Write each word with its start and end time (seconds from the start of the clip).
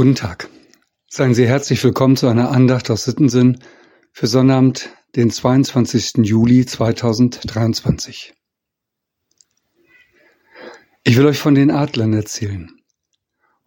Guten 0.00 0.14
Tag. 0.14 0.48
Seien 1.08 1.34
Sie 1.34 1.46
herzlich 1.46 1.84
willkommen 1.84 2.16
zu 2.16 2.26
einer 2.26 2.50
Andacht 2.52 2.90
aus 2.90 3.04
Sittensinn 3.04 3.58
für 4.12 4.28
Sonnabend, 4.28 4.88
den 5.14 5.30
22. 5.30 6.22
Juli 6.22 6.64
2023. 6.64 8.32
Ich 11.04 11.18
will 11.18 11.26
euch 11.26 11.38
von 11.38 11.54
den 11.54 11.70
Adlern 11.70 12.14
erzählen. 12.14 12.70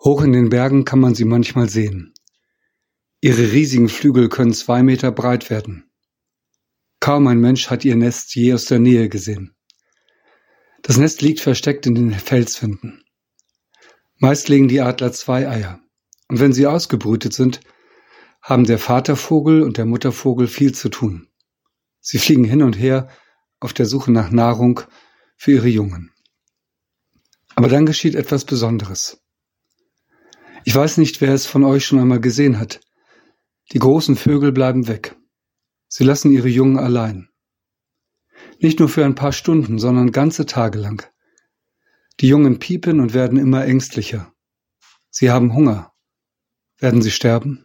Hoch 0.03 0.23
in 0.23 0.31
den 0.31 0.49
Bergen 0.49 0.85
kann 0.85 0.99
man 0.99 1.13
sie 1.13 1.25
manchmal 1.25 1.69
sehen. 1.69 2.15
Ihre 3.21 3.51
riesigen 3.51 3.87
Flügel 3.87 4.27
können 4.27 4.55
zwei 4.55 4.81
Meter 4.81 5.11
breit 5.11 5.51
werden. 5.51 5.91
Kaum 6.99 7.27
ein 7.27 7.41
Mensch 7.41 7.69
hat 7.69 7.85
ihr 7.85 7.95
Nest 7.95 8.33
je 8.33 8.55
aus 8.55 8.65
der 8.65 8.79
Nähe 8.79 9.07
gesehen. 9.07 9.55
Das 10.81 10.97
Nest 10.97 11.21
liegt 11.21 11.41
versteckt 11.41 11.85
in 11.85 11.93
den 11.93 12.11
Felswänden. 12.11 13.03
Meist 14.17 14.49
legen 14.49 14.67
die 14.67 14.81
Adler 14.81 15.13
zwei 15.13 15.47
Eier. 15.47 15.82
Und 16.33 16.39
wenn 16.39 16.51
sie 16.51 16.65
ausgebrütet 16.65 17.31
sind, 17.31 17.59
haben 18.41 18.63
der 18.63 18.79
Vatervogel 18.79 19.61
und 19.61 19.77
der 19.77 19.85
Muttervogel 19.85 20.47
viel 20.47 20.73
zu 20.73 20.89
tun. 20.89 21.27
Sie 21.99 22.17
fliegen 22.17 22.43
hin 22.43 22.63
und 22.63 22.73
her 22.73 23.07
auf 23.59 23.71
der 23.71 23.85
Suche 23.85 24.11
nach 24.11 24.31
Nahrung 24.31 24.81
für 25.37 25.51
ihre 25.51 25.67
Jungen. 25.67 26.11
Aber 27.53 27.67
dann 27.67 27.85
geschieht 27.85 28.15
etwas 28.15 28.45
Besonderes. 28.45 29.21
Ich 30.63 30.73
weiß 30.73 30.97
nicht, 30.97 31.21
wer 31.21 31.35
es 31.35 31.45
von 31.45 31.63
euch 31.63 31.85
schon 31.85 31.99
einmal 31.99 32.19
gesehen 32.19 32.57
hat. 32.57 32.79
Die 33.71 33.77
großen 33.77 34.15
Vögel 34.15 34.51
bleiben 34.51 34.87
weg. 34.87 35.15
Sie 35.87 36.03
lassen 36.03 36.31
ihre 36.31 36.49
Jungen 36.49 36.79
allein. 36.79 37.29
Nicht 38.57 38.79
nur 38.79 38.89
für 38.89 39.05
ein 39.05 39.13
paar 39.13 39.33
Stunden, 39.33 39.77
sondern 39.77 40.11
ganze 40.11 40.47
Tage 40.47 40.79
lang. 40.79 41.07
Die 42.21 42.27
Jungen 42.27 42.57
piepen 42.57 43.01
und 43.01 43.13
werden 43.13 43.37
immer 43.37 43.65
ängstlicher. 43.65 44.33
Sie 45.11 45.29
haben 45.29 45.53
Hunger. 45.53 45.92
Werden 46.83 47.01
sie 47.01 47.11
sterben? 47.11 47.63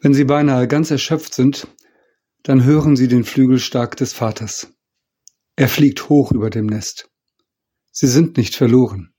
Wenn 0.00 0.12
sie 0.12 0.24
beinahe 0.24 0.66
ganz 0.66 0.90
erschöpft 0.90 1.34
sind, 1.34 1.68
dann 2.42 2.64
hören 2.64 2.96
sie 2.96 3.06
den 3.06 3.22
Flügelstark 3.22 3.96
des 3.96 4.12
Vaters. 4.12 4.72
Er 5.54 5.68
fliegt 5.68 6.08
hoch 6.08 6.32
über 6.32 6.50
dem 6.50 6.66
Nest. 6.66 7.08
Sie 7.92 8.08
sind 8.08 8.36
nicht 8.36 8.56
verloren. 8.56 9.14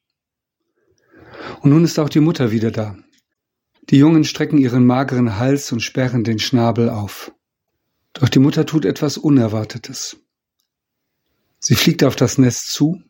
Und 1.62 1.70
nun 1.70 1.86
ist 1.86 1.98
auch 1.98 2.10
die 2.10 2.20
Mutter 2.20 2.52
wieder 2.52 2.72
da. 2.72 2.98
Die 3.90 4.00
Jungen 4.00 4.26
strecken 4.26 4.58
ihren 4.58 4.86
mageren 4.86 5.38
Hals 5.38 5.72
und 5.72 5.80
sperren 5.80 6.26
den 6.26 6.40
Schnabel 6.40 6.90
auf. 6.90 7.32
Doch 8.12 8.28
die 8.28 8.40
Mutter 8.40 8.66
tut 8.66 8.84
etwas 8.84 9.18
Unerwartetes. 9.18 10.18
Sie 11.60 11.76
fliegt 11.76 12.04
auf 12.04 12.18
das 12.18 12.38
Nest 12.38 12.74
zu 12.74 13.02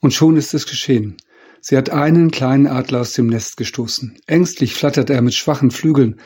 und 0.00 0.14
schon 0.14 0.38
ist 0.38 0.54
es 0.54 0.66
geschehen. 0.66 1.18
Sie 1.60 1.76
hat 1.76 1.90
einen 1.90 2.30
kleinen 2.30 2.66
Adler 2.66 3.00
aus 3.00 3.12
dem 3.12 3.26
Nest 3.26 3.56
gestoßen. 3.56 4.18
Ängstlich 4.26 4.74
flattert 4.74 5.10
er 5.10 5.22
mit 5.22 5.34
schwachen 5.34 5.70
Flügeln, 5.70 6.20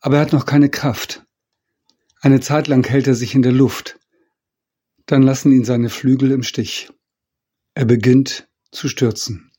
aber 0.00 0.16
er 0.16 0.22
hat 0.22 0.32
noch 0.32 0.46
keine 0.46 0.68
Kraft. 0.68 1.24
Eine 2.20 2.40
Zeit 2.40 2.68
lang 2.68 2.86
hält 2.86 3.06
er 3.06 3.14
sich 3.14 3.34
in 3.34 3.42
der 3.42 3.52
Luft. 3.52 3.98
Dann 5.06 5.22
lassen 5.22 5.52
ihn 5.52 5.64
seine 5.64 5.88
Flügel 5.88 6.30
im 6.32 6.42
Stich. 6.42 6.90
Er 7.74 7.84
beginnt 7.84 8.48
zu 8.70 8.88
stürzen. 8.88 9.50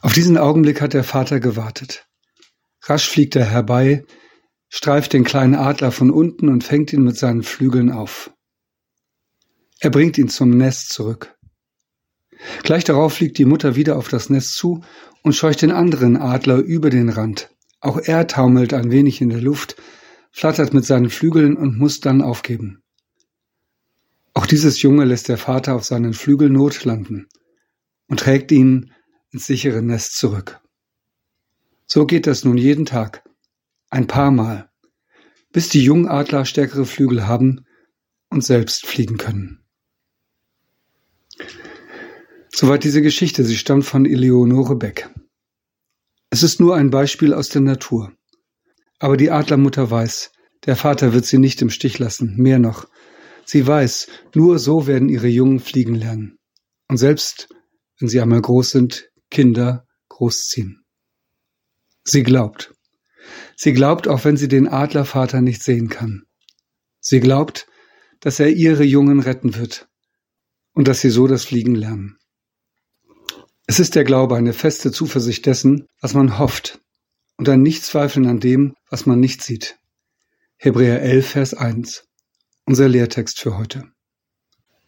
Auf 0.00 0.12
diesen 0.12 0.36
Augenblick 0.36 0.80
hat 0.80 0.92
der 0.92 1.04
Vater 1.04 1.40
gewartet. 1.40 2.06
Rasch 2.82 3.08
fliegt 3.08 3.36
er 3.36 3.46
herbei, 3.46 4.04
streift 4.68 5.12
den 5.12 5.24
kleinen 5.24 5.54
Adler 5.54 5.92
von 5.92 6.10
unten 6.10 6.48
und 6.48 6.64
fängt 6.64 6.92
ihn 6.92 7.02
mit 7.02 7.16
seinen 7.16 7.42
Flügeln 7.42 7.90
auf. 7.90 8.30
Er 9.80 9.90
bringt 9.90 10.18
ihn 10.18 10.28
zum 10.28 10.50
Nest 10.50 10.90
zurück. 10.90 11.33
Gleich 12.62 12.84
darauf 12.84 13.14
fliegt 13.14 13.38
die 13.38 13.44
Mutter 13.44 13.76
wieder 13.76 13.96
auf 13.96 14.08
das 14.08 14.30
Nest 14.30 14.54
zu 14.54 14.82
und 15.22 15.34
scheucht 15.34 15.62
den 15.62 15.72
anderen 15.72 16.16
Adler 16.16 16.58
über 16.58 16.90
den 16.90 17.08
Rand. 17.08 17.50
Auch 17.80 17.98
er 17.98 18.26
taumelt 18.26 18.72
ein 18.74 18.90
wenig 18.90 19.20
in 19.20 19.30
der 19.30 19.40
Luft, 19.40 19.76
flattert 20.30 20.74
mit 20.74 20.84
seinen 20.84 21.10
Flügeln 21.10 21.56
und 21.56 21.78
muss 21.78 22.00
dann 22.00 22.22
aufgeben. 22.22 22.82
Auch 24.32 24.46
dieses 24.46 24.82
Junge 24.82 25.04
lässt 25.04 25.28
der 25.28 25.38
Vater 25.38 25.74
auf 25.74 25.84
seinen 25.84 26.12
Flügel 26.12 26.50
notlanden 26.50 27.28
und 28.08 28.20
trägt 28.20 28.50
ihn 28.52 28.92
ins 29.30 29.46
sichere 29.46 29.82
Nest 29.82 30.16
zurück. 30.16 30.60
So 31.86 32.06
geht 32.06 32.26
das 32.26 32.44
nun 32.44 32.56
jeden 32.56 32.86
Tag, 32.86 33.22
ein 33.90 34.06
paar 34.06 34.30
Mal, 34.30 34.70
bis 35.52 35.68
die 35.68 35.84
Jungadler 35.84 36.44
stärkere 36.44 36.86
Flügel 36.86 37.28
haben 37.28 37.64
und 38.28 38.44
selbst 38.44 38.86
fliegen 38.86 39.18
können. 39.18 39.63
Soweit 42.56 42.84
diese 42.84 43.02
Geschichte. 43.02 43.44
Sie 43.44 43.56
stammt 43.56 43.84
von 43.84 44.06
Eleonore 44.06 44.76
Beck. 44.76 45.10
Es 46.30 46.44
ist 46.44 46.60
nur 46.60 46.76
ein 46.76 46.90
Beispiel 46.90 47.34
aus 47.34 47.48
der 47.48 47.62
Natur. 47.62 48.12
Aber 49.00 49.16
die 49.16 49.32
Adlermutter 49.32 49.90
weiß, 49.90 50.30
der 50.64 50.76
Vater 50.76 51.12
wird 51.12 51.26
sie 51.26 51.38
nicht 51.38 51.60
im 51.62 51.70
Stich 51.70 51.98
lassen. 51.98 52.36
Mehr 52.36 52.60
noch. 52.60 52.86
Sie 53.44 53.66
weiß, 53.66 54.06
nur 54.36 54.60
so 54.60 54.86
werden 54.86 55.08
ihre 55.08 55.26
Jungen 55.26 55.58
fliegen 55.58 55.96
lernen. 55.96 56.38
Und 56.88 56.98
selbst, 56.98 57.48
wenn 57.98 58.08
sie 58.08 58.20
einmal 58.20 58.40
groß 58.40 58.70
sind, 58.70 59.10
Kinder 59.30 59.84
großziehen. 60.08 60.84
Sie 62.04 62.22
glaubt. 62.22 62.72
Sie 63.56 63.72
glaubt, 63.72 64.06
auch 64.06 64.24
wenn 64.24 64.36
sie 64.36 64.48
den 64.48 64.68
Adlervater 64.68 65.40
nicht 65.40 65.64
sehen 65.64 65.88
kann. 65.88 66.22
Sie 67.00 67.18
glaubt, 67.18 67.66
dass 68.20 68.38
er 68.38 68.50
ihre 68.50 68.84
Jungen 68.84 69.18
retten 69.18 69.56
wird 69.56 69.88
und 70.72 70.86
dass 70.86 71.00
sie 71.00 71.10
so 71.10 71.26
das 71.26 71.44
Fliegen 71.44 71.74
lernen. 71.74 72.16
Es 73.66 73.80
ist 73.80 73.94
der 73.94 74.04
Glaube 74.04 74.36
eine 74.36 74.52
feste 74.52 74.92
Zuversicht 74.92 75.46
dessen, 75.46 75.86
was 76.02 76.12
man 76.12 76.38
hofft, 76.38 76.82
und 77.38 77.48
ein 77.48 77.62
Nichtzweifeln 77.62 78.26
an 78.26 78.38
dem, 78.38 78.74
was 78.90 79.06
man 79.06 79.18
nicht 79.18 79.42
sieht. 79.42 79.78
Hebräer 80.58 81.00
11, 81.00 81.26
Vers 81.26 81.54
1. 81.54 82.06
Unser 82.66 82.90
Lehrtext 82.90 83.40
für 83.40 83.56
heute. 83.56 83.90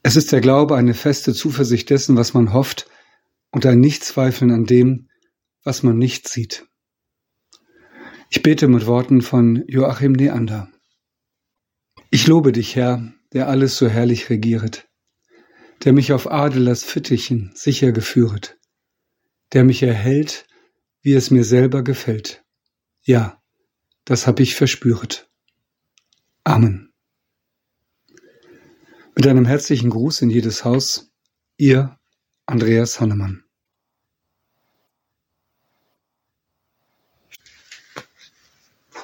Es 0.02 0.14
ist 0.14 0.30
der 0.30 0.42
Glaube 0.42 0.76
eine 0.76 0.92
feste 0.92 1.32
Zuversicht 1.32 1.88
dessen, 1.88 2.16
was 2.16 2.34
man 2.34 2.52
hofft, 2.52 2.86
und 3.50 3.64
ein 3.64 3.80
Nichtzweifeln 3.80 4.50
an 4.50 4.66
dem, 4.66 5.08
was 5.64 5.82
man 5.82 5.96
nicht 5.96 6.28
sieht. 6.28 6.66
Ich 8.28 8.42
bete 8.42 8.68
mit 8.68 8.86
Worten 8.86 9.22
von 9.22 9.64
Joachim 9.68 10.12
Neander. 10.12 10.68
Ich 12.10 12.26
lobe 12.26 12.52
dich, 12.52 12.76
Herr, 12.76 13.10
der 13.32 13.48
alles 13.48 13.78
so 13.78 13.88
herrlich 13.88 14.28
regieret, 14.28 14.86
der 15.84 15.94
mich 15.94 16.12
auf 16.12 16.30
Adelers 16.30 16.84
Fittichen 16.84 17.52
sicher 17.54 17.92
geführet, 17.92 18.58
der 19.56 19.64
mich 19.64 19.82
erhält, 19.82 20.46
wie 21.00 21.14
es 21.14 21.30
mir 21.30 21.42
selber 21.42 21.82
gefällt. 21.82 22.44
Ja, 23.00 23.42
das 24.04 24.26
hab 24.26 24.38
ich 24.38 24.54
verspüret. 24.54 25.30
Amen. 26.44 26.92
Mit 29.14 29.26
einem 29.26 29.46
herzlichen 29.46 29.88
Gruß 29.88 30.20
in 30.20 30.28
jedes 30.28 30.66
Haus, 30.66 31.10
ihr 31.56 31.98
Andreas 32.44 33.00
Hannemann. 33.00 33.45